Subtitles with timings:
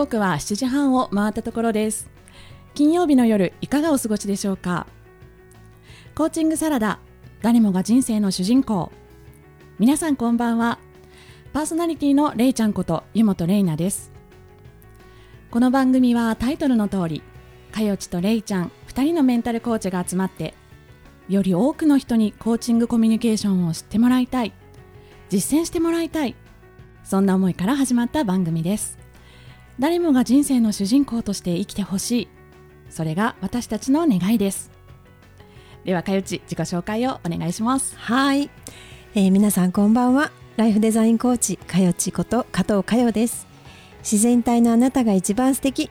[0.00, 2.08] 刻は7時半を回ったところです。
[2.72, 4.86] 金曜日の夜いかがお過ごしでしょうか？
[6.14, 7.00] コーチングサラダ
[7.42, 8.90] 誰もが人生の主人公。
[9.78, 10.78] 皆さんこんばんは。
[11.52, 14.10] パーソナリティのれいちゃんこと湯本れいなです。
[15.50, 17.22] この番組はタイトルの通り
[17.70, 20.54] かよちとれいちゃん2人のメンタルコーチが集まって
[21.28, 24.54] より多くの人にコーチングコミュニケーションを知ってもらいたい
[25.28, 26.36] 実践してもらいたい
[27.04, 28.99] そんな思いから始まった番組です。
[29.80, 32.28] 誰もが人生の主人公として生きてほしい。
[32.90, 34.70] それが私たちの願いです。
[35.84, 37.96] ではかよち自己紹介をお願いします。
[37.96, 38.50] はい、
[39.14, 40.32] えー、皆さんこんばんは。
[40.58, 43.46] ライフデザインコーチかよちこと加藤かよです。
[44.00, 45.90] 自然体のあなたが一番素敵。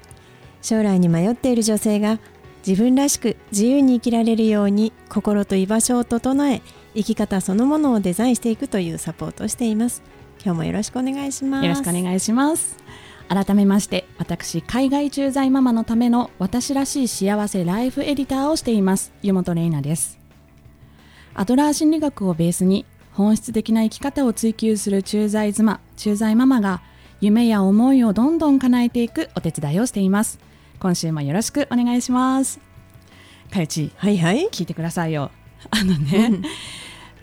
[0.61, 2.19] 将来に迷っている女性が
[2.67, 6.61] 自分らしく自由に生きられるように心と居場所を整え
[6.94, 10.03] 生き方そのものをデザインしていくというサポートをしています。
[10.45, 11.66] 今日もよろしくお願いします。
[11.66, 12.77] よろしくお願いします
[13.30, 20.17] 改めまして私海外駐在ママのための私らしい幸せライフエディターをしています湯本玲奈です。
[21.36, 26.81] アドラー心理学をベースに本質的な生き方を追求する駐在妻駐在ママが
[27.21, 30.39] 夢や思いをどんどん叶えていくお手伝いをしています。
[30.80, 32.59] 今週もよろしくお願いします。
[33.52, 34.49] かよちはいはい。
[34.49, 35.30] 聞いてくださいよ。
[35.69, 36.41] あのね、うん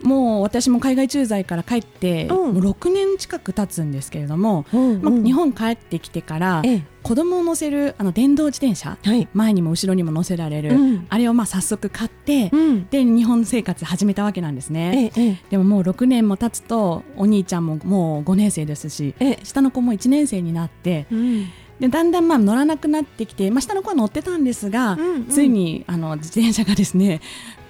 [0.03, 4.65] もう私も海外駐在から帰って、うん、もう6年近く経つんですけれども、
[5.01, 21.45] まあ、日本帰ってきてから、ええ、子供を乗せるあの電動自転車、はい、前にも後ろにも乗せられる、うん、あれをまあ早速買って、うん、で日本生活始めたわけなんですね、え、でももう6年も経つとお兄ちゃんももう5年生ですし、下の子も1年生になって、うん。
[21.79, 27.21] でだんだんまあ乗らなくなってきて、まあ、下の子は乗ってたんですが、うんうん、ついにあの自転車がですね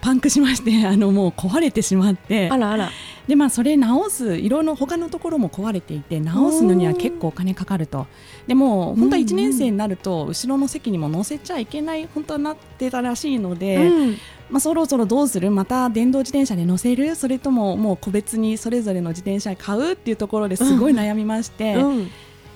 [0.01, 2.49] パンクしまして あのもう壊れてしまって。
[2.49, 2.89] あらあら。
[3.27, 8.07] でまあそれ直すいろいろ他のところも壊れていて直すのには結構お金かかると。
[8.47, 14.11] でも本当は1年生になると後ろの席にも乗せちゃいけない本当はなってたらしいので、うん、
[14.49, 15.51] まあ、そろそろどうする？
[15.51, 17.15] また電動自転車で乗せる？
[17.15, 21.85] それとももう個別にそれぞれの自転車買うっていうところですごい悩みまして、うん。
[21.85, 22.07] うん、も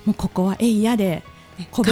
[0.10, 1.24] うここはえいやで
[1.70, 1.84] 個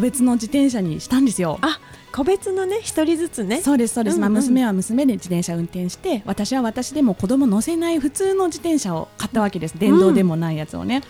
[0.00, 1.58] 別の自転車にしたんですよ。
[1.62, 1.80] あ
[2.12, 3.60] 個別のね一人ずつね。
[3.60, 9.78] そうですそうです、うんうん、まあ、娘は娘で自転車運転して私は私でも子供乗せない普通の自転車を買ったわけです。
[9.78, 10.96] 電動でもないやつをね。
[10.96, 11.02] うん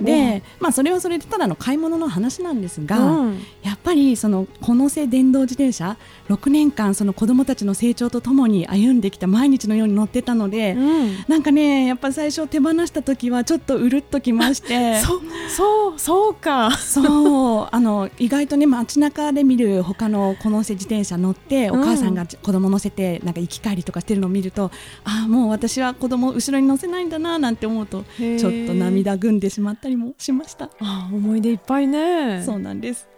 [0.00, 5.96] で、まあ、それはそれでただの買い物の話なんですが、うん、やっぱりそのこのせ電動自転車
[6.28, 16.70] 6年間その子どもたちの成長とともに歩んできた毎日のように乗ってたので、うん、なんかねやっぱ最初手放した時はちょっとうるっときましてそそうそうか。
[16.76, 24.70] そうあの意外とね街中で見る他のこのせ自転車乗ってお母さんが子供乗せてなんか行き帰りとかしてるのを見ると、
[25.04, 33.08] ああもう私は子供後ろに乗せないんだななんて思うとちょっと涙ぐんでしまったりもしましたあ思い出いっぱいねそうなんです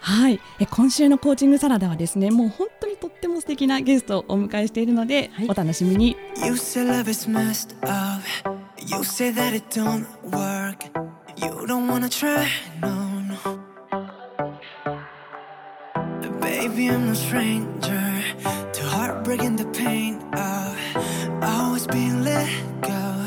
[0.00, 8.22] はいえ今週のコーチングサラダはですねもう本当にとっても素敵なゲストをお迎えしているので、はい、お楽しみに You say love is messed up
[8.86, 10.84] You say that it don't work
[11.36, 12.46] You don't wanna try
[12.82, 12.90] no
[13.22, 13.64] no
[16.40, 18.22] Baby I'm no stranger
[18.74, 20.76] To heartbreaking the pain of
[21.42, 22.46] Always being let
[22.82, 23.23] go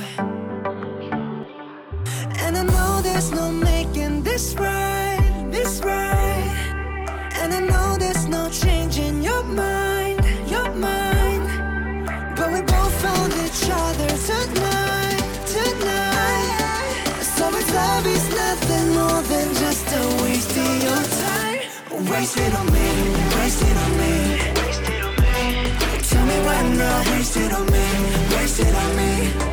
[22.18, 22.88] wasted on me,
[23.38, 24.14] wasted on me,
[24.58, 25.44] wasted on me.
[26.10, 27.06] Tell me why not?
[27.12, 27.86] wasted on me,
[28.34, 29.10] wasted on me,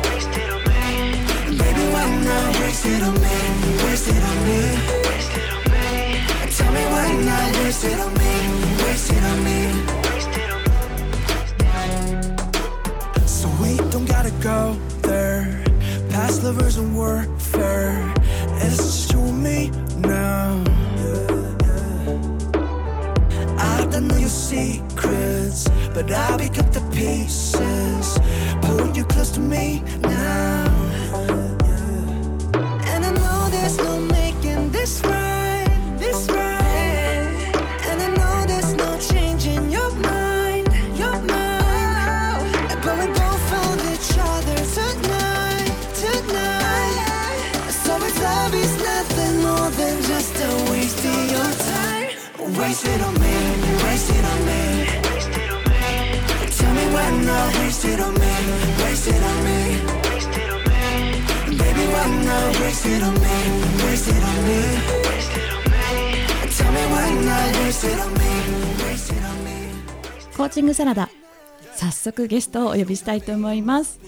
[0.09, 1.57] wasted on me.
[1.59, 2.59] Baby, why not?
[2.61, 3.37] wasted on me,
[3.85, 4.59] wasted on me,
[5.05, 5.89] wasted on me.
[6.57, 7.47] Tell me why not?
[7.61, 8.33] wasted on me,
[8.81, 9.57] wasted on me,
[10.09, 10.85] wasted on me.
[13.27, 15.63] So we don't gotta go there.
[16.09, 18.11] Past lovers and warfare.
[18.63, 19.69] It's just you and me
[19.99, 20.74] now
[23.95, 28.19] I know your secrets, but I'll pick up the pieces.
[28.61, 30.65] Pull you close to me now.
[32.91, 36.45] And I know there's no making this right, this right.
[48.95, 52.59] nothing more than just a waste of your time.
[52.59, 53.44] Waste it on me.
[57.05, 58.19] Tell me why not waste it on me,
[58.83, 59.57] waste it on me.
[61.55, 61.85] Baby,
[62.25, 63.19] night wasted on me,
[63.85, 64.59] wasted on me.
[66.49, 68.31] Tell me one night wasted on me,
[68.89, 69.51] wasted on me.
[70.35, 71.09] コーチングサラダ
[71.75, 73.99] 早速ゲストをお呼びしたいと思います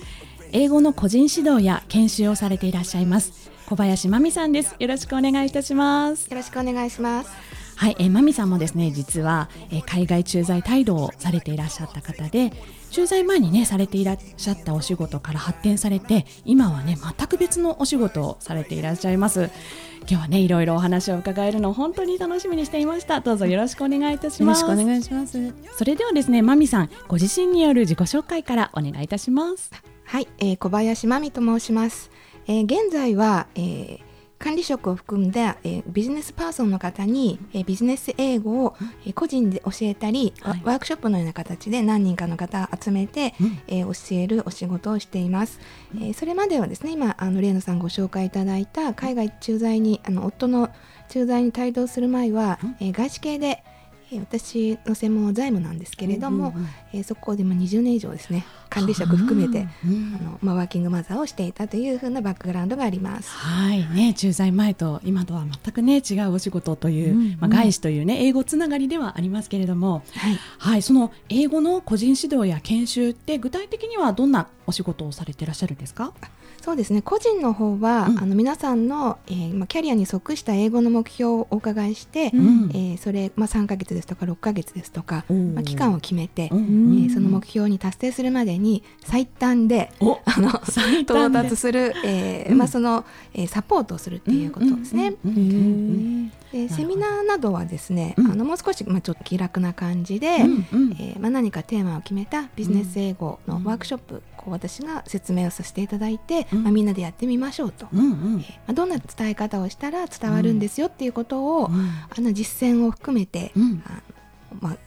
[0.51, 7.57] 英語の個人指導や研修をされていらっしゃいます小林真美さんですよろしくお願いいたしますよろしくお願いします。
[7.77, 12.51] はい、えー、マミさんもですね実は、えー海外駐在態度をされていらっしゃった方で
[12.89, 19.49] 駐在前にねされていらっしゃったお仕事から発展されて今はね全く別のお仕事をされていらっしゃいます
[20.01, 25.53] 今日はねいろいろお話を伺えるのを本当に楽しみにしていましたどうぞよろしくお願いいたしよろますしくお願いします。
[25.77, 29.71] それではですねマミさんご自身による自己紹介からお願いいたします
[30.05, 32.09] はい、えー小林真美と申します。
[32.47, 34.06] えー現在は、えー
[34.39, 38.75] 管理職を含んだ、えービジネスパーソンの方に、えービジネス英語を、
[39.05, 40.61] えー個人で教えたり、わはい。
[40.63, 43.59] ワークショップのような形で何人かの方を集めて、うん。
[43.67, 45.59] えー教えるお仕事をしています。
[45.95, 50.69] えーそれまではですね今あのレイナさんご紹介いただいた海外駐在にあの夫の
[51.09, 53.66] 駐在に帯同する前は、えー外資系で、えー
[54.15, 56.67] 私の専門は財務なんですけれども、うんうんうん。
[56.93, 63.29] えーそこでも20年以上ですね管理職含めてうんあの、まあ、ワーキングマザーをしていたというふうなバックグラウンドがあります。
[63.29, 63.85] はい。
[63.89, 67.37] ね駐在前と今とは全くね違うお仕事という、うんうん。
[67.39, 70.39] まあ、外資というね英語つながりではありますけれども、はい。
[70.57, 76.13] はい、その英語の個人指導や研修って具体的にはどんなお仕事をされていらっしゃるんですか？
[76.67, 77.01] そうですね。
[77.01, 78.19] 個人の方は、うん。
[78.19, 82.69] あの皆さんの、えーまあ、キャリアに即した英語の目標をお伺いして、うん。
[82.73, 90.49] えーそれ、まあ、3ヶ月ですとか6ヶ月ですとか、まあ、期間を決めて、えーその目標に達成するまでに最短でおあの
[91.03, 92.57] 到達する、えーうん。
[92.57, 95.13] まあ、その、えーサポートをするっていうことですね。
[96.51, 98.31] でセミナーなどはですね、うん。
[98.31, 100.91] あのもう少し、まあ、ちょっと気楽な感じで、うんうん。
[100.99, 106.63] えーまあ、何かテーマを決めたビジネス英語のワークショップ、こう私が説明をさせていただいて、うん。
[106.63, 108.03] まあ、みんなでやってみましょうと、うんう
[108.37, 108.39] ん。
[108.39, 111.89] えーまあ、どんな伝え方をしたら伝わるんですよっていうことを、うん。
[112.09, 113.83] あの実践を含めて、うん。
[113.85, 113.93] あ
[114.53, 114.77] のまあ、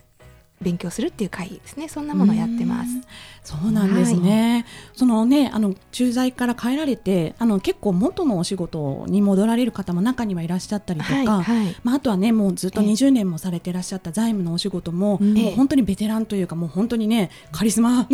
[0.62, 1.88] 勉強するっていう会ですね。
[1.88, 2.90] そんなものをやってます。
[2.94, 3.02] うん。
[3.42, 4.66] そうなんですね。
[4.92, 11.76] そのね、あの駐在から帰られて、あの結構元のお仕事に戻られる方も中にはいらっしゃったりとか、はいはい。
[11.82, 12.88] まああとはね、もうずっとええ。
[12.88, 18.06] 20年もされていらっしゃった財務のお仕事も、うんもう本当にベテランというか、もう本当にね、カリスマ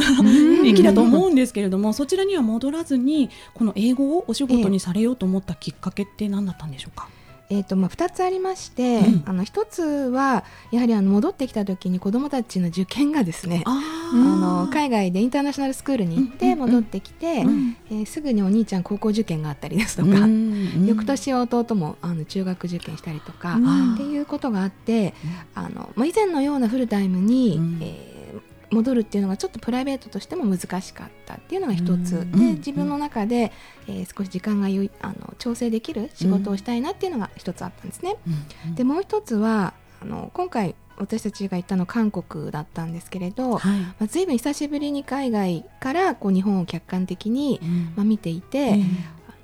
[0.64, 7.08] 域だと思うんですけれども、そちらには戻らずに、この英語をお仕事にされようと思ったきっかけって何だったんでしょうか？
[7.08, 9.22] えーとまあ、2つありまして、うん。
[9.26, 13.80] あの1つはやはりあの戻ってきた時に子どもたちの受験がですねあ
[14.12, 20.26] あの海外でインターナショナルスクールに行っうんうんうんて戻ってきて、うんえーすぐにお兄ちゃん高校受験があったりですととか、
[20.84, 23.94] 翌年は弟もあの中学受験したりとか、うん。
[23.94, 25.14] っていうことがあって、
[25.54, 27.78] あのまあ、以前のようなフルタイムに、うん。
[27.82, 28.15] えー
[28.70, 33.52] 戻るっていうのがちょっとプライベートとしても難しかったっていうのが一つ、うんで自分の中で、
[33.86, 38.16] えー少し時間がよいあの調整できる仕事をしたいなっていうのが一つあったんですね。
[38.74, 47.60] でもう一つはあの今回私たちが行ったの韓国だったんですけれど、はい、まあ、随分久しぶりに海外からこう日本を客観的に、
[47.94, 48.80] まあ、見ていて、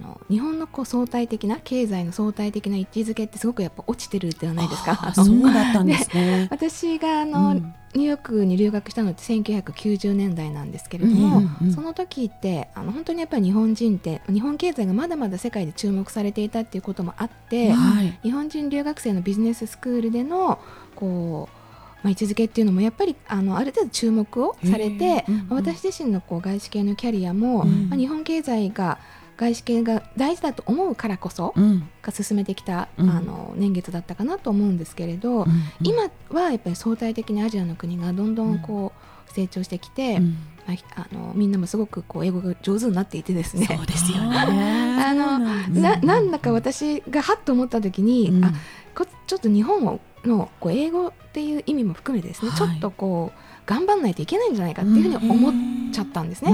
[0.00, 4.98] あの日本のこう相対的な経済の相対的な位置づけってすごくやっぱ落ちてるではないですか？
[5.08, 6.48] あそうだったんですね。
[6.50, 11.72] 私があの、うんニューヨークに留学したのって1990年代なんですけれども、うんうんうん。
[11.72, 20.58] その時ってあの本当にやっぱり日本人って日本経済がまだまだ世界で注目されていたっていうこともあって、はい、日本人留学生のビジネススクールでの
[20.94, 21.56] こう、
[22.02, 25.46] まあ、位置づけっていうのもやっぱりあのある程度注目をされへてー、うんうん。
[25.48, 27.90] まあ私自身のこう外資系のキャリアも、うん。
[27.90, 28.98] まあ、日本経済が
[29.36, 31.88] 外資系が大事だと思うからこそ、うん。
[32.02, 33.10] が進めてきた、うん。
[33.10, 35.48] あの年月だったかなと思うんですけれど、うん。
[35.82, 38.92] 今はやっぱり相対的にアジアの国がどんどんこ
[39.28, 40.20] う成長してきて、
[40.66, 43.66] あ、あのみんなもすごくこう英語が上手になっていてですね。
[43.66, 44.36] そうですよね。
[45.04, 48.44] あのななんだか私がはっと思った時に、うん。
[48.44, 48.52] あ
[48.94, 52.58] こちょっと日本のこう英語っていう意味も含めてですね、はい。
[52.58, 55.54] ちょっとこう頑張んないといけないんじゃないかっていうふうに思っ
[55.92, 56.52] ちゃったんですね、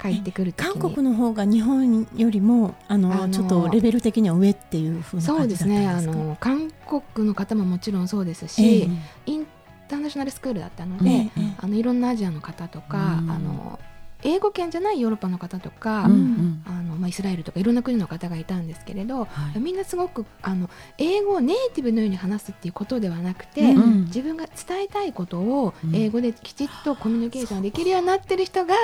[0.00, 0.52] 帰ってくる。
[0.56, 6.14] 韓国の方が日本よりもあの、あのちょっとレベル的には上っていう風なそう感じだったんですねあですか。
[6.14, 6.70] の韓
[7.14, 8.88] 国の方ももちろんそうですえし、え
[9.26, 9.46] イン
[9.88, 13.30] ターナショナルスクールだったので、ええええあのいろんなアジアの方とか、うん。
[13.30, 13.78] あの
[14.26, 16.62] 英語圏じゃないヨーロッパの方とか、うんうん。
[16.66, 19.60] あのまあ、イスラエルとかいろんな国の方がいたんですけれど、はい。
[19.60, 20.68] みんなすごくあの
[20.98, 24.04] 英語をネイティブのように話すっていうことではなくて、うん。
[24.06, 25.94] 自分が伝えたいことをうん。
[25.94, 28.74] 英語できちっとコミュニケーションできるようになってる人が、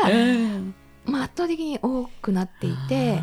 [1.05, 3.21] まあ、圧倒的に多くなっていて。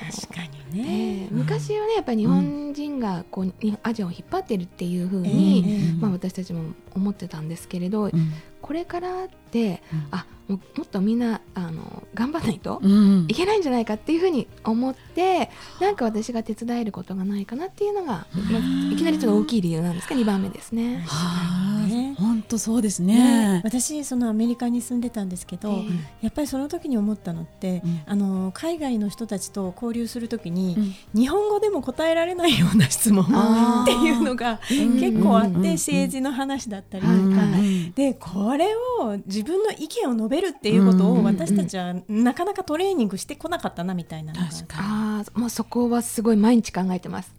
[0.00, 1.28] 確かえにね。
[1.30, 10.08] ー昔はねやっぱり日本人がこうにアジアを引っ張ってるっていうふうに、ええまあ、私たちも思ってたんですけれど、うんこれからって、うん。
[10.10, 13.26] あももっとみんなあの頑張らないとうん。
[13.28, 15.48] いけないんじゃないかっていうふうに思って
[15.80, 21.04] なんか私が手伝えることがないかなっていうのが、まあ、いきなりちょっと大きい理由なんですけど2番目ですね。
[21.06, 22.14] はね。
[22.18, 23.14] あ、本当そうですね。
[23.14, 23.60] ね。
[23.64, 26.24] 私そのアメリカに住んでたんですけど、ええ。
[26.24, 28.02] やっぱりその時に思ったのって、うん。
[28.06, 30.76] あの海外の人たちと交流する時に、
[31.14, 31.20] うん。
[31.20, 35.00] 日本語でも答えられないような質問っていうのがうん。
[35.00, 35.62] 結構あって、うん。
[35.72, 37.92] 政治の話だったりとか、はいはい。
[37.92, 47.34] でこれを自分の意見を述べるっていうことうんを私たちはなかなかトレーニングしてこなかったなみたいなのが確かああもうそこはすごい毎日考えてます。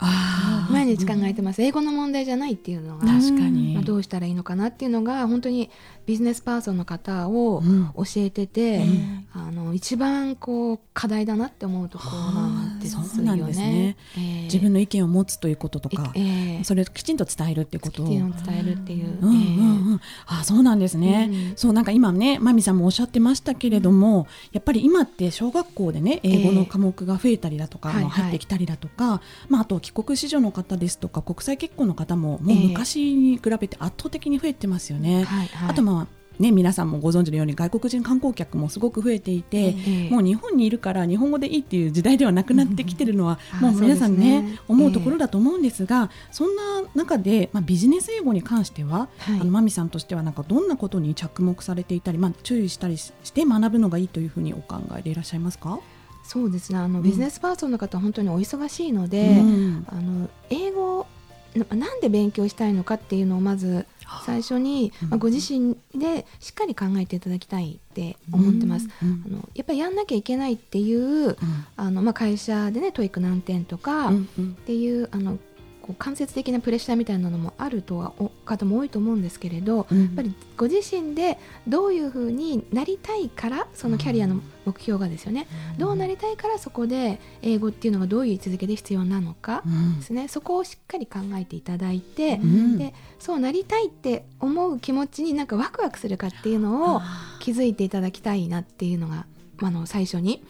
[0.71, 1.61] 毎日考えてます。
[1.61, 5.69] 英語の問題じゃないっていうのが、確かに、まあ、どうしたらいいのかなっていうのが本当に
[6.11, 7.89] ビジネスパーソンの方をうん。
[7.95, 9.27] 教えてて、ん。
[9.33, 13.05] あの一番こう課題だなって思うところなんですよね。
[13.05, 13.95] はあそうなんですね。
[14.17, 18.07] えー自分の意見を持つということとか、えーそれをきちんと伝えるっていうことを。
[18.07, 19.17] 意見を伝えるっていう。
[19.21, 21.55] うんうんえーうん、あそうなんですね、うん。
[21.55, 32.67] そうなんか今ねまみさんもおっしゃってましたけれども、やっぱり今って小学校でね英語の科目が増えたりだとか、ええまあ入ってきたりだとか、まあ、あと帰国子女の方ですとか国際結婚の方ももうええ。
[32.67, 35.23] 昔に比べて圧倒的に増えてますよね。
[35.23, 35.69] はいはい。
[35.69, 36.00] あとまあ
[36.41, 39.75] ね、皆さんもご存知のように外国人観光客もすごく増えていて、え
[40.07, 40.09] え。
[40.09, 43.71] もう日本にいるから日本語でいいっていう時代ではなくなってきてるのは、うん。
[43.71, 49.39] もう皆さんね思うところだと思うんですが、そんな中で、まあ、ビジネス英語に関しては、はい。
[49.39, 55.79] あのマミさんとしてはなんかどんなことに着目されていたり、まあ、注意したりしして学ぶのがいいというふうにお考えでいらっしゃいますか、
[56.23, 56.79] そうですね。
[56.79, 57.03] あのん。
[57.03, 59.85] ビジネスパーソンの方は本当にお忙しいので、うん。
[59.87, 61.05] あの英語
[61.55, 63.85] ななんで勉強したいのかっていうのをまず
[64.25, 68.89] 最初に、ご自身でしっかり考えていただきたいって思ってます。
[69.01, 71.37] うんあのやっぱりやんなきゃいけないっていう
[71.77, 74.51] あの、まあ、会社でね TOEIC 何点とか、うんうん。
[74.51, 75.37] っていうあの
[75.81, 80.01] こう間接的なプレッシャーみたいなのもあるとはお方も多いと思うんですけれど、うん。
[80.03, 85.47] やっぱりご自身でどういうふうになりたいからそのキャリアの目標がですよね、
[85.77, 89.99] どうなりたいからそこで英語っていうのがどういう位置づけで必要なのかうん。
[89.99, 92.77] ですね、そこをしっかり考えていただいて、うん。
[92.77, 97.01] でそうなりたいって思う気持ちになんかワクワクするかっていうのを
[97.39, 99.25] 気づいていただきたいなっていうのが、
[99.57, 100.43] まああの最初に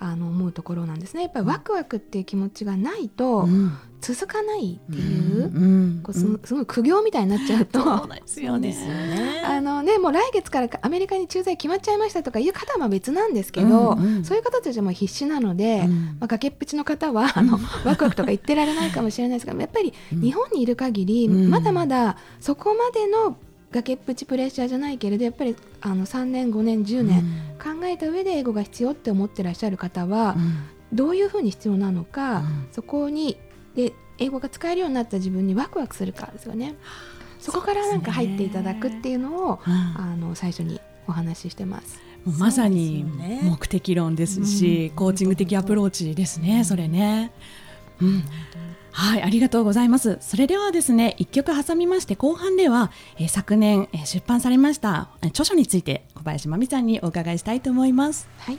[0.00, 1.22] あの思うところなんですね。
[1.22, 3.72] やっぱりワクワクっていう気持ちがないとうん。
[4.00, 6.00] 続かないっていう,、うん。
[6.04, 7.80] こうすすごい苦行みたいになっちゃうと。
[7.80, 9.42] そうですよね。
[9.44, 14.24] あのね、もう来月からアメリカに駐在決まっちゃいましたとかいう方は別なんですけど、うんうん。
[14.24, 15.90] そういう方たちはもう必死なので、うん。
[15.90, 21.50] まあ、崖っぷちの方はあのワクワクとか言ってられないかもしれないですけどやっぱり日本にいる限り、うん。
[21.50, 23.36] まだまだそこまでの
[23.70, 27.22] 崖っぷちプレッシャーじゃないけれどやっぱりあの3年5年10年
[27.58, 30.36] 考えた上で英語が必要って思ってらっしゃる方は、
[30.92, 32.68] どういうふうに必要なのか、うん。
[32.72, 33.38] そこに
[33.74, 36.76] で英語が使えるようになった自分にワクワクするからですよね。
[37.38, 39.72] そこからなんか入っていただくっていうのを、うん。
[39.72, 42.00] あの最初にお話ししてます。
[42.24, 43.04] まさに
[43.42, 44.96] 目的論ですし、うん。
[44.96, 47.32] コーチング的アプローチですね、それね。
[48.00, 48.22] うん
[49.00, 50.18] はい、ありがとうございます。
[50.20, 58.28] それではですね、一曲挟みまして後半では、えー昨年、えー出版されましたえー著書について小林真美さんにお伺いしたいと思います。
[58.40, 58.58] はい。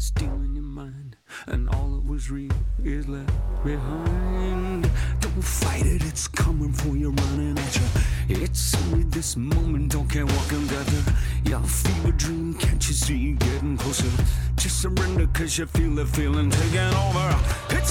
[0.00, 2.52] stealing your mind, and all that was real
[2.84, 3.32] is left
[3.64, 4.88] behind.
[5.20, 7.82] Don't fight it, it's coming for you, running at you.
[8.28, 11.14] It's only this moment, don't care what can gather.
[11.44, 14.24] Your fever dream, can't you see getting closer?
[14.56, 17.36] Just surrender, cause you feel the feeling taking over.
[17.70, 17.87] It's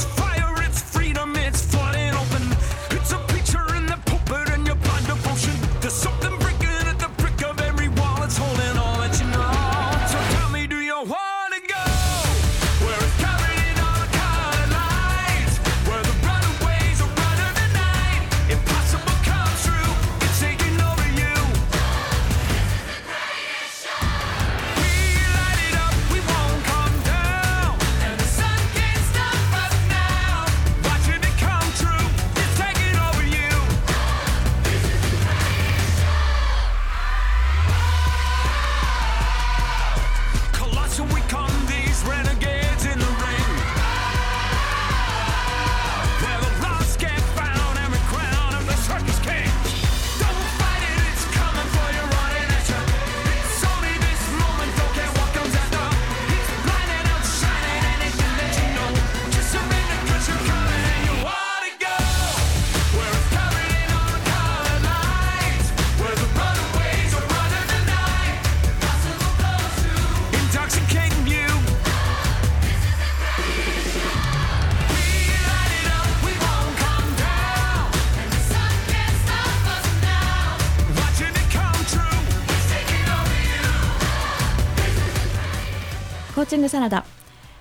[86.67, 87.05] グサラダ、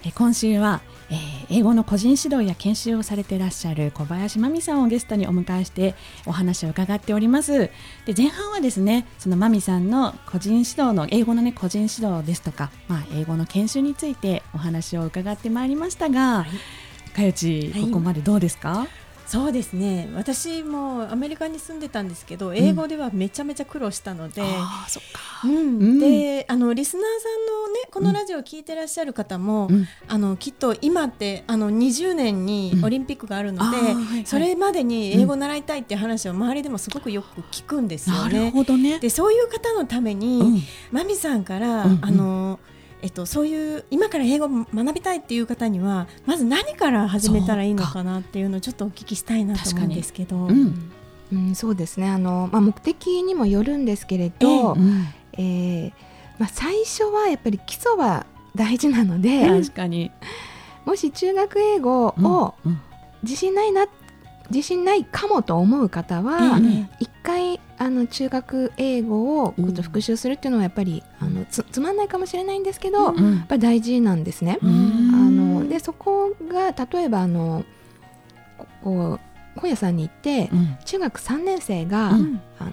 [0.02, 5.94] えー今週は、えー英語の個人指導や研修をされていらっしゃる小林真美さんをゲストにお迎えして
[6.26, 7.70] お話を伺っております。
[8.04, 16.44] で前半はですねその真美さんの個人指導の英語のね個人指導ですとか、まあ、英語の研修についてお話を伺ってまいりましたが、
[17.14, 17.82] かよちはい。
[17.82, 18.88] ここまでどうですか、
[19.26, 20.08] そうですね。
[20.14, 25.20] 私もアメリカに住んでたんですけど英語ではめちゃめちゃ苦労したので、ああそっか。
[25.44, 25.56] うん。
[25.56, 25.60] う
[25.94, 25.98] ん。
[25.98, 29.86] であのリスナーさんのねこのラジオを聞いてらっしゃる方も、うん。
[30.06, 34.26] あのきっと今ってあの20年にオリンピックがあるので、はいはい。
[34.26, 38.50] それまでに英語を習いたいっていう話を周りでもすごくよく聞くんですよなるね。
[38.52, 39.00] ほどね。
[39.00, 40.62] でそういう方のために、うん。
[40.92, 41.98] マミさんから、うんうん。
[42.04, 42.60] あの
[43.02, 50.36] えっと、そういう今から英語を学びたいっていう方にはまず何から始めたらいいのかなっていうのをちょっとお聞きしたいなと思うんですけど。
[50.36, 50.92] うん。
[51.32, 52.08] うん、そうですね。
[52.08, 55.06] あの、まあ、目的にもよるんですけれど、うん。
[55.32, 55.92] えー
[56.38, 60.10] まあ、最初はやっぱり基礎は大事なので、確かに。
[60.84, 62.80] もし中学英語をうん。
[63.22, 63.86] 自信ないな
[64.50, 73.38] 自信ないかもと思う方は、うん一回あの中学英語をうんちょっと復習するっていうのはやっぱりあのつつまんないかもしれないんですけど、やうん。
[73.40, 74.58] っぱり大事なんですね。
[74.62, 74.70] うん。
[74.70, 75.28] あ
[75.62, 77.64] のでそこが例えばあの
[78.58, 79.18] ここ
[79.56, 80.76] う本屋さんに行ってうん。
[80.84, 82.40] 中学3年生が、うん。
[82.58, 82.70] あの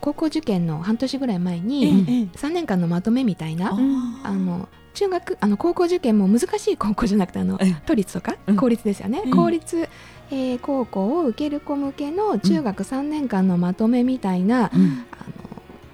[0.00, 1.94] 高校受験の半年ぐらい前えに、えええ
[2.36, 3.74] 3年間のまとめみたいなあ
[4.22, 8.56] あの中学あの高校受験も難しい高校じゃなくてあのええ都立とかうん。
[8.56, 9.30] 公立ですよね、うん。
[9.32, 9.88] 公立、
[10.30, 15.04] えー高校を受ける子向けの中学3年間のまとめみたいな、うん。
[15.12, 15.44] あの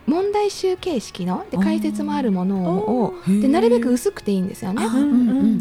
[0.07, 2.65] 問題集形式ので解説もあるもの
[3.05, 4.83] をでなるべく薄くていいんですよね。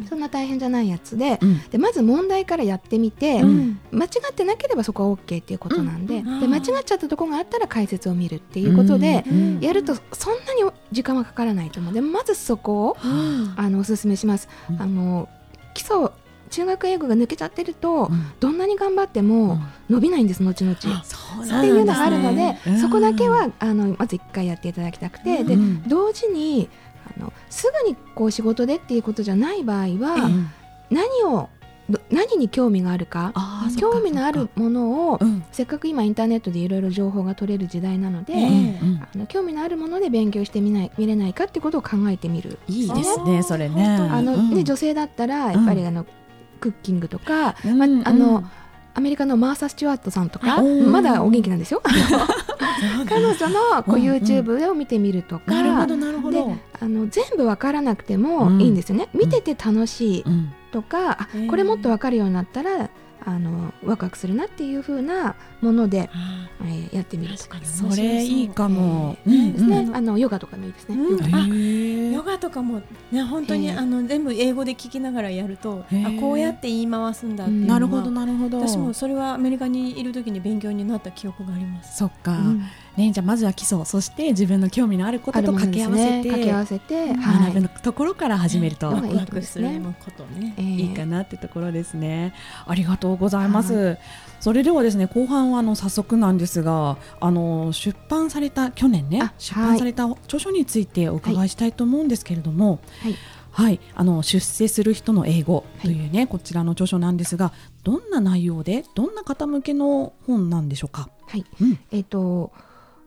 [0.09, 1.37] そんな大変じゃないやつで。
[1.39, 1.61] うん。
[1.69, 3.79] でまず問題からやってみて、うん。
[3.91, 6.39] 間違ってなければそこは OK っていうことなんで,、うん。
[6.39, 9.59] で間違っちゃったところがあったら解説を見るっていうことで、うん。
[9.59, 11.93] やるとそんなに時間はかからないと思う。
[11.93, 14.49] でまずそこをうんあのおすすめします。
[14.69, 14.81] うん。
[14.81, 15.29] あの
[15.75, 16.09] 基礎
[16.49, 18.31] 中学英語が抜けちゃってると、うん。
[18.39, 19.59] どんなに頑張っても
[19.89, 20.73] 伸びないんです後々。
[20.73, 22.79] うっていうのがあるので、うん。
[22.79, 25.83] そこだけはあのまず一回やっていただきたくて、でうん。
[25.87, 26.69] 同時に
[27.17, 30.49] あのすぐにこう仕事でっていうことじゃない場合は、うん。
[30.89, 31.49] 何を
[31.89, 33.33] ど何に興味があるか
[33.79, 35.43] 興味のあるものを、うん。
[35.51, 42.59] せっかく今インターネットでいろいろ情報が取れる時代なので、ええうんあの興味のあるもので勉強してみない見れないかってことを考えてみる。
[42.67, 43.87] いいですねそれね。
[43.87, 46.05] あのうんね、女性だったらやっぱりあの、
[46.59, 48.51] クッキングとか、うんまあのうん。
[48.95, 50.91] アメリカのマーサ・スチュワートさんとか、うん。
[50.91, 51.81] まだお元気なんですよ。
[53.07, 56.47] 彼女のこう YouTube を見てみるとか、なるほどなるほど。
[56.47, 59.09] であの全部わからなくてもいいんですよね。
[59.13, 60.51] 見てて楽しいうん。
[60.71, 62.89] とか、あこれもっとわかるようになったら
[63.25, 69.17] あのワクワクするなっていう風なもので、あえーやってみるとかそれいいかも。
[69.25, 70.95] えーですね、うんあのヨガとかもいいですね。
[70.95, 72.13] うん。
[72.13, 72.29] ヨガ。
[72.29, 78.59] ヨガとかもね本当に、ええあの全部英語で聞きながらやるとあこうやって言い回すんだっていうのはなるほどなるほど。
[78.59, 81.97] 私もそれはアメリカにいる時に勉強になった記憶があります。
[81.97, 82.31] そっか。
[82.31, 82.61] うん
[82.99, 87.53] ねじゃあまずは基礎そして自分の興味のあることと掛け合わせてけ合わせて、はい。
[87.53, 89.15] 学ぶところから始めるとうん。
[89.15, 89.67] ワクする
[90.03, 90.53] ことね。
[90.57, 92.33] えーいいかなってところですね。
[92.65, 93.97] ありがとうございます。
[94.39, 103.15] それではですね後半はあの早速なんですがあの出版された去年ねあ出版された著書についてお伺いしたいと思うんですけれども、はい。
[103.51, 107.51] はい、あの出世する人の英語というね、こちらの著書なんですが
[107.83, 111.09] どんな内容でどんな方向けの本なんでしょうか？
[111.27, 111.43] はい。
[111.59, 111.79] うん。
[111.91, 112.51] えっ、と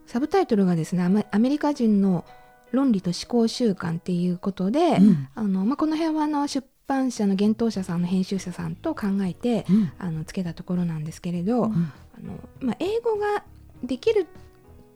[0.05, 2.25] サブタイトルがですねアメリカ人の
[2.73, 5.27] 論理と思考習慣っていうことで、うん。
[5.35, 9.91] あのまあ、この辺はあの出版社の幻冬者さんの編集者さんと考えて、うん。
[9.99, 11.71] あのつけたところなんですけれど、ん。
[11.71, 13.43] あのまあ、英語が
[13.83, 14.27] できる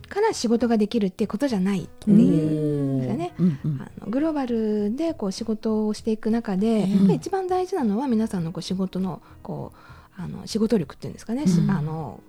[0.09, 2.99] から仕事ができるっていうことじゃないっていう。
[3.01, 3.33] ですよね。
[3.37, 3.59] うん。
[3.63, 3.81] うん。
[3.81, 6.91] あのグローバルでこう仕事をしていく中で、うん。
[6.91, 9.71] やっぱり一番大事なのは皆さんのこう仕事のこ
[10.17, 11.69] うあの仕事力っていうんですかね、しうん。
[11.69, 12.21] あの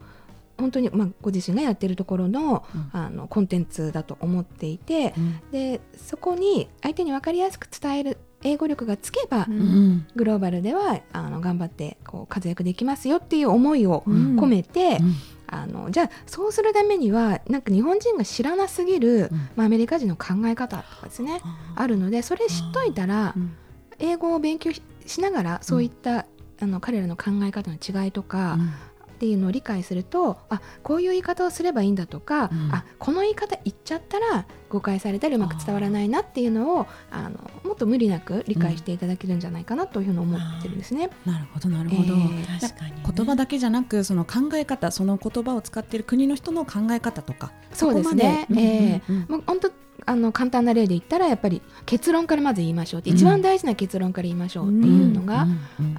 [0.59, 2.90] 本当に、まあ、ご自身がやってるところの,、うん。
[2.92, 5.40] あのコンテンツだと思っていて、うん。
[5.51, 9.61] でそこに相手に分かりやすく伝える英語力がつけば、うん。
[9.61, 14.38] うんグローバルではあの頑張ってこう活躍できますよっていう思いをうん。
[14.38, 15.14] 込めて、うん。
[15.51, 19.49] あのじゃあそうするためにはなんか日本人が知らなすぎる、うん。
[19.57, 21.40] まあ、アメリカ人の考え方とかですね
[21.75, 23.57] あるのでそれ知っといたらうん。
[24.01, 26.27] 英語を勉強ししながらそういった、
[26.61, 28.71] あの彼らの考え方の違いとか、うん
[29.18, 32.72] っていうのを理解するとあこういう言い方をすればいいんだとか、うん。
[32.72, 37.31] あこの言い方言っちゃったら誤解されたりうまく伝わらないなっていうのをあの
[37.64, 41.11] もっと無理なく理解していただけるんじゃないかなというふうに思ってるんですね。
[41.26, 43.02] なるほどなるほど、えー確かにね。
[43.16, 48.46] 言葉だけじゃなくその考え方その言葉を使っている国の人の考え方とかそうですね。
[48.48, 48.62] ここまで。
[48.62, 49.26] えうんうん。
[49.28, 49.72] もう本当
[50.09, 55.47] あの簡単な例で言ったらやっぱり結論からまず言いましょうって、一番大事な結論から言いましょうっていうのが、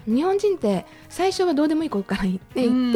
[0.07, 2.93] 日本人って最初はどうでもいいことから言って言っ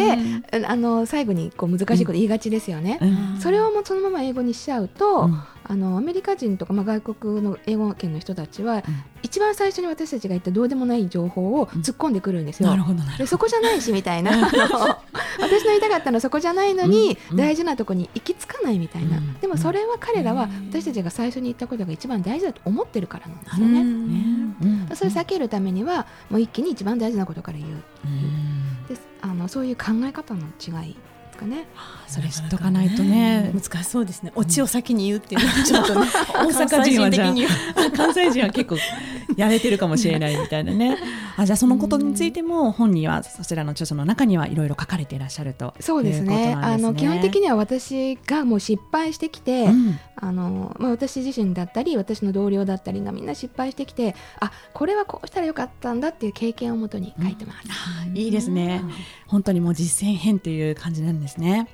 [0.52, 2.98] て、あの最後にこう難しいこと言いがちですよね。
[3.02, 3.40] うん。
[3.40, 8.84] それをもうそのまま英語にしちゃうと、うんあのアメリカ人とか、まあ、外国の英語圏の人たちは、
[9.22, 12.70] 一番最初に私たちが言ったどうでもない情報を突っ込んでくるんですよ。
[13.18, 14.32] でそこじゃないしみたいな。
[14.34, 14.44] あの
[15.40, 17.38] 私の言いたかったのはそこじゃないのに、うん。
[17.38, 19.34] 大事なとこに行き着かないみたいな、うん。
[19.40, 20.70] でもそれは彼らはうん。
[20.70, 23.40] 私たちが最初に言ったことが一番大事だと思ってるからなん。
[23.40, 24.96] ですよね。
[24.96, 27.72] それを避けるためにはもう一気に一番大事なことから言う。
[28.06, 28.88] うん。
[28.88, 29.02] です。
[29.22, 30.96] あのそういう考え方の違い
[31.34, 31.66] ですかね。
[32.08, 33.52] それ知っとかないとね。
[33.54, 34.32] 難しそうですね。
[34.36, 35.42] オチを先に言うっていう。
[35.42, 36.08] のはちょっとね。
[36.34, 37.52] 大阪人はじゃ関西人的には。
[37.76, 38.78] あ 関西人は結構
[39.36, 40.98] やれてるかもしれないみたいなね。
[41.36, 46.54] あじゃあそのことについても本にはそちらの著書の中にはいろいろ書かれていらっしゃるとそうですね。
[46.54, 50.00] あの基本的には私がもう失敗してきて、うん。
[50.16, 57.68] あのまあ、私自身だったり私の同僚だったりがみんな失敗してきてあこれはこうしたらよかったんだっていう経験をもとに書いてます。
[57.70, 58.82] あいいですね。
[59.28, 61.68] 本当にもう実践編という感じなんですね。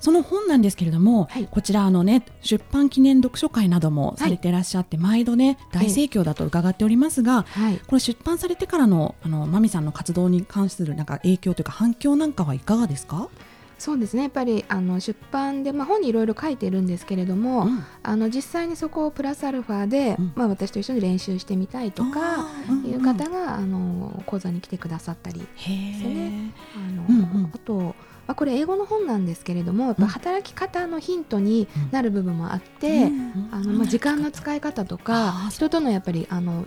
[0.00, 1.48] その本なんですけれども、はい。
[1.50, 7.78] こちらあのね出版記念読書会などもされていらっしゃって、毎度ね大盛況だと伺っておりますが、はい。
[7.78, 13.28] これ出版されてからのあのマミさんの活動に関するなんか影響というか反響なんかはいかがですか？
[13.78, 14.22] そうですね。
[14.22, 17.84] やっぱりあの出版で、まあ、本にいろいろ書いてるんですけれども、うん。
[18.02, 20.32] あの実際にそこをプラスアルファで、うん。
[20.34, 22.48] まあ、私と一緒に練習してみたいとか
[22.84, 26.52] いう方が、あの講座に来てくださったりですね。
[26.74, 27.52] あの、うんうん。
[27.54, 27.94] あと、
[28.28, 33.48] まあ、これ英語の本なんですけれどもやっぱ働き方のヒントになる部分もあって、うん。
[33.50, 36.66] あのまあ、時間の使い方とあかー人とのやっぱりあの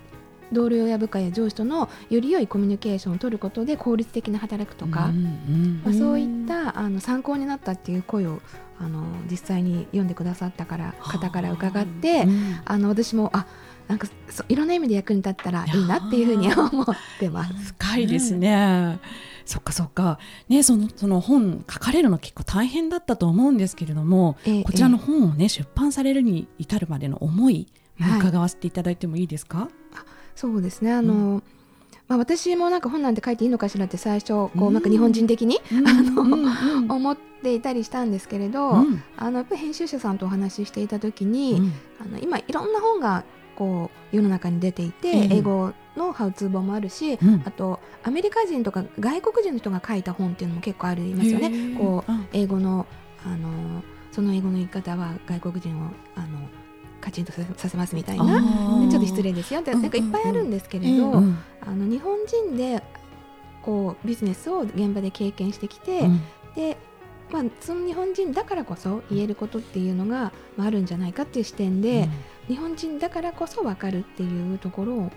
[0.52, 8.41] 同僚や部下や上司とのより良いコミュニケーションを取ることで効率的に働くとか、うんうんまあ、そういったあの参考になったっていう声を
[8.80, 12.62] あの実際に読んでくださったから方から伺って、うん。
[12.65, 13.45] あの私もあ
[13.91, 16.86] なんかそいろんな意味で役に立ったらいいなっていうふうに 思っ
[17.19, 17.54] てます。
[17.77, 18.99] 深いですね。
[19.45, 20.17] そっかそっか。
[20.47, 27.67] ねそのその本書かれるの結構大変だったと思うんですけれども、ええこちらの本をね出版されるに至るまでの思い、
[27.99, 28.19] はい。
[28.19, 29.67] 伺わせていただいてもいいですか？
[30.36, 30.93] そうですね。
[30.93, 31.43] あの、
[32.08, 34.73] まあ、私もなんか本なんて書いていいのかしらって最初こう、うん。
[34.73, 39.04] なんか日本人的に、 あのうんうん思っていたりしたんですけれど、うん。
[39.17, 41.73] あのやっぱり編集者さんとお話ししていた時に、うん。
[41.99, 43.23] あの今いろんな本が
[43.62, 47.43] こう世の中に出ていて、ええ英語のハウツー本もあるし、うん。
[47.45, 51.78] あとアメリカ人とか外国人の人が書いた本っていうのも結構ありますよね。
[51.78, 52.28] こううん。
[52.34, 52.88] 英語の
[53.24, 56.39] あのその英語の言い方は外国人をあの
[57.02, 58.26] カチンとさせますみたいな。
[58.89, 62.82] ちょっと失礼ですよってうんなんかいっぱいあるんですけれど、うんうんあの日本人で
[63.62, 66.21] こうビジネスを現場で経験してきて、うん。
[66.56, 66.78] で、
[67.32, 72.10] まあ、その日本人だからこそ言えることっていうのが、まあ、あるんじゃないかっていう視点で、
[72.51, 75.11] 日本人だからこそ分かるっていうところを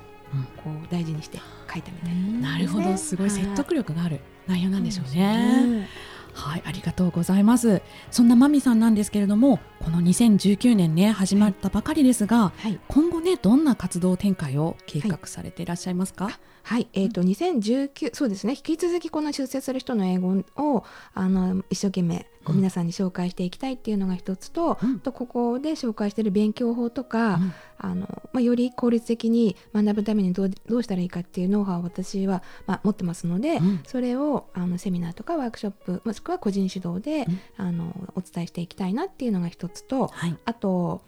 [0.63, 1.39] こう大事にして
[1.73, 2.97] 書いたみたいうんなるほど。
[2.97, 5.81] すごい説得力がある内容なんでしょううね。
[5.81, 5.87] ん
[6.33, 7.81] はい、ありがとうございます。
[8.11, 16.31] そんなマミさんなんですけれども、この2019年ね始まったばかりですが、はい、今後ねどんな活動展開を計画されていらっしゃいますか？
[16.65, 16.89] はい。
[16.93, 18.55] えー、と2019そうですね。
[18.55, 22.59] 引き続きこの出世する人の英語をあの一生懸命こううん。
[22.59, 25.01] 皆さんに紹介していきたいっていうのが一つと,、うん。
[25.01, 27.53] とここで紹介している勉強法とか、うん。
[27.79, 33.81] あのまあ、より効率的に学ぶためにどうどうしたらいいかっていうノウハウを私は、まあ、持ってますので、うん。
[33.87, 37.27] それをあのセミナーとかワークショップもしくは個人指導で、
[37.59, 37.67] うん。
[37.67, 40.37] あのお伝えしていきたいなっていうのが一つとはい。
[40.45, 41.03] あと、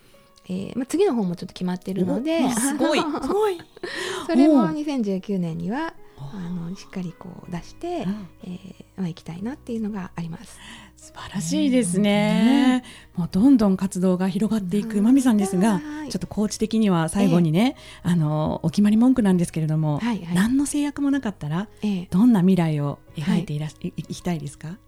[0.49, 3.01] えーまあ、次の本もちょっと決まってるのでおすごい。
[3.01, 3.59] すごい。
[4.27, 8.29] それもおう2019年にはあのしっかりこう出して、うん。
[8.45, 10.59] えーまあ、行きたいなっていうのがあります。
[10.97, 12.83] 素晴らしいですね。
[13.15, 16.09] もうどんどん活動が広がっていくマミさんですが、はい。
[16.11, 20.35] ちょっとコーチ的には最後にね、あのお決まり文句なんですけれども、はいはい。
[20.35, 23.89] 何の制約もなかったらえーどんな未来を描いていらっし、い。
[23.97, 24.79] いきたいですか？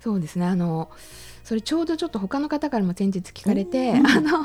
[0.00, 0.46] そうですね。
[0.46, 0.90] あの
[1.48, 4.06] それちょうどちょっと他の方からも先日聞かれて、うん。
[4.06, 4.44] あの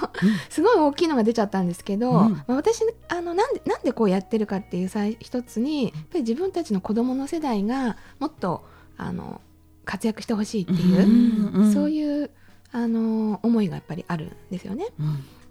[0.50, 2.32] すごい大きいのが出ちゃったんですけど、うん。
[2.32, 8.66] まあ、私あのなんでなんでこうやってるかっていう際一つにやっぱり自分たちの子供の世代がもっと
[8.98, 9.42] あの
[9.84, 12.32] 活躍してほしいっていう、そうういう
[12.72, 14.88] あの思いがやっぱりあるんですよね。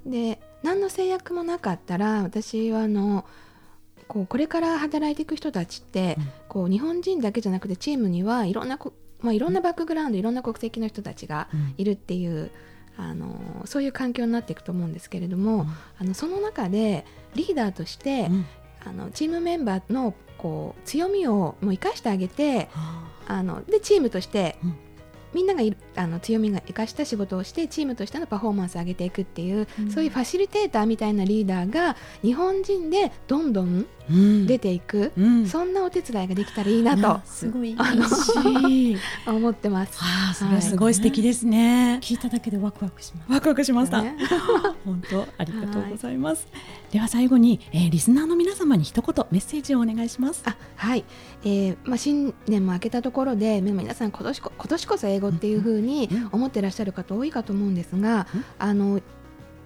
[0.08, 0.10] ん。
[0.10, 3.26] で何の制約もなかったら私はあの
[4.08, 6.30] こうこれから働いていく人たちって、うん。
[6.48, 11.74] こう日本人だけじゃなくてチームにはいろんなこ、まあ、いろんなバックグラウンドいろんな国籍の人たちがうん。
[11.78, 12.50] いるっていう、
[12.96, 15.66] あのそういう環境になっていくと思うんですけれども、
[15.98, 18.46] あのその中でリーダーとして、うん。
[18.84, 23.08] あのチームメンバーのこう強みをもう生かしてあげてあ。
[23.28, 24.74] あのでチームとして、うん。
[25.34, 35.46] みんながいるあの強みが生かした仕事をしてチームとしてのパフォーマンスを上げていくっていう、そういうファシリテーターみたいなリーダーが日本人でどんどんうん出ていく、うん。
[35.46, 37.20] そんなお手伝いができたらいいなと。
[37.24, 37.74] すごい。
[37.74, 38.96] 嬉しい。
[39.26, 39.98] 思ってます。
[40.00, 41.98] ああ、それはすごい素敵ですね。
[42.02, 43.32] 聞いただけでワクワクします。
[43.32, 44.02] ワクワクしました。
[44.02, 44.16] ね。
[44.84, 46.46] 本当ありがとうございます。
[46.90, 50.42] では最後に、えーリスナーの皆様に一言メッセージをお願いします。
[50.44, 51.04] あはい、
[51.44, 56.28] えーまあ、新年も明けたところでまあ皆さん今年こ今年こそ英語っていうふうにうん。
[56.32, 58.44] 思ってらっしゃる方多いかと思うんですが、うん。
[58.58, 59.00] あの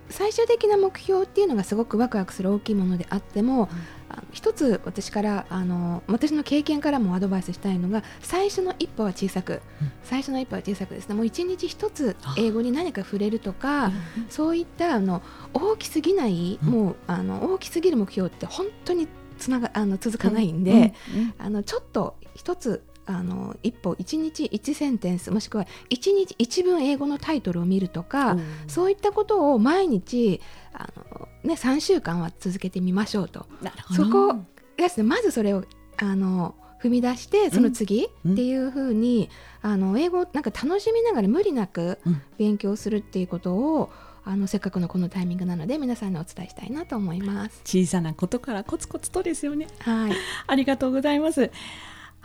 [0.08, 3.68] 最終的な目標っていうのがすごくワクワクする大きいものであっても、
[4.08, 9.92] あの一つ私からあの私の経験からもアドバイスしたいのが最初の一歩は小さく、うん。
[10.04, 11.14] 最初の一歩は小さくですね。
[11.14, 13.92] もう一日一つ英語に何か触れるとか、うん
[14.28, 16.68] そういったあの大きすぎない、うん。
[16.68, 21.34] もうあの大きすぎる目標って本当につながあの続かないんで、うん。
[21.38, 30.40] あのちょっと一つあの一歩一日一センテンスもしくは一日一文英語のタイトルを見るとか、そういったことを毎日
[30.72, 33.46] あの、ね、3週間は続けてみましょうと。
[33.94, 34.34] そこ
[34.76, 35.64] ですねまずそれを
[35.98, 39.30] あの踏み出してその次うんっていうふうに、
[39.62, 43.90] あの英語をなんか楽しみながら無理なくうん勉強するっていうことを
[44.24, 47.60] あのせっかくのこのタイミングなので皆さんにお伝えしたいなと思います。
[47.64, 49.68] 小さなことからコツコツとですよね。
[49.78, 50.12] はい、
[50.48, 51.52] ありがとうございます。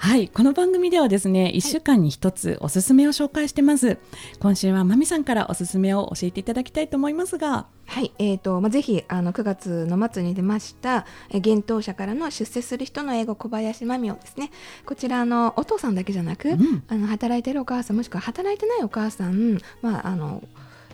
[0.04, 4.00] はい、この番組ではですね、1週間に一つおすすめを紹介してます。
[4.40, 14.50] 今週はまみさんからおすすめを教えていただきたいと思いますが、はい、えーとまあ、ぜひあの9月の末に出ましたえー幻冬者からの出世する人の英語小林真美をですね
[14.88, 16.84] こちらあのお父さんだけじゃなく、うん。
[16.88, 20.42] あの働いてるお母さんもしくは働いてないお母さん、まああの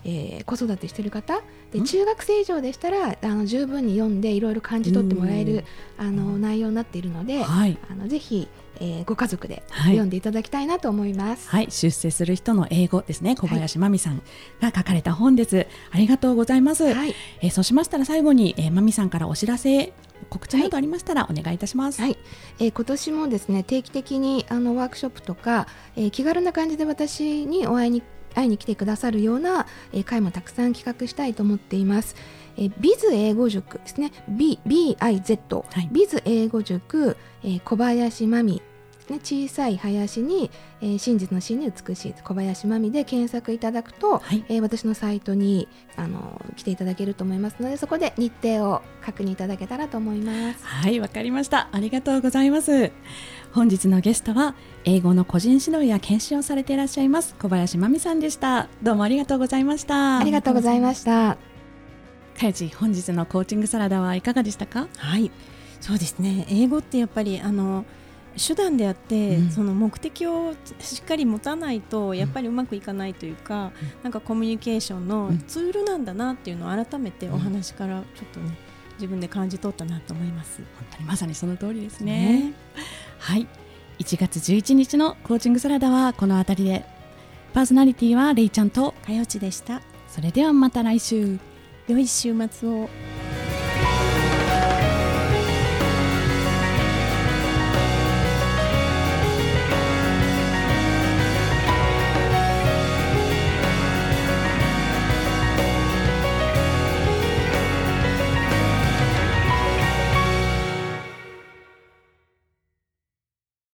[0.03, 1.41] えー子育てしてる方
[1.71, 1.85] でうん。
[1.85, 5.63] 中学生以上でしたらあの十分に読んでいろいろ感じ取ってもらえる
[5.97, 8.49] あの内容になっているので、はい、あのぜひ、
[8.81, 11.49] えーご家族ではい読んでいただきたいなと思います。
[11.49, 14.21] はい、出世する人の英語ですね、小林まみさん
[14.61, 15.67] が書かれた本です。
[15.91, 16.83] ありがとうございます。
[16.93, 19.93] はいえーそうしましたら最後に、えー、まみさんからお知らせ、
[20.29, 22.01] 告知などありましたらお願いいたします。
[22.01, 22.17] はい、
[22.59, 28.03] えー今年もですね定期的にあのワークショップとか、えー気軽な感じで私にお会いに
[28.35, 32.15] 会いに来てくださるような、えー会もたくさん企画したいと思っています。
[32.57, 34.11] えー、ビズ英語塾ですね。
[34.27, 38.61] B BIZ、はいビズ英語塾、えー小林真美
[39.09, 39.19] ね。
[39.23, 40.49] 小さい林に、
[40.81, 50.65] えー真実の真に美しい小林真美で検索いただくと、はいえー私のサイトにあの来ていただけると思いますのでそこで日程を確認いただけたらと思います。
[50.65, 51.69] はい、わかりました。
[51.71, 52.91] ありがとうございます。
[53.53, 58.67] 本日のゲストは英語の個人指導や研修をされていらっしゃいます小林真美さんでした。
[58.83, 60.19] どうもありがとうございました。
[60.19, 61.37] ありがとうございました。
[62.39, 64.87] かよち本日のコーチングサラダはいかがでしたか？
[64.97, 65.31] はい
[65.81, 67.83] そうですね英語ってやっぱりあの
[68.37, 73.71] 手段であって、うんその目的をしっかり持たないとやっぱりうまくいかないというか、
[74.03, 78.57] なんかコミュニケーションのうんツールなんだなっていうのを改めてお話からちょっとね
[78.93, 80.61] 自分で感じ取ったなと思います。
[80.77, 82.53] 本当にまさにその通りですね。
[83.19, 83.47] はい。
[83.99, 86.97] 1月11日のコーチングサラダはこの辺りで。
[87.53, 89.81] パーソナリティはレイちゃんと、かよちでした。
[90.07, 91.39] それではまた来週。
[91.87, 92.89] 良い週末を。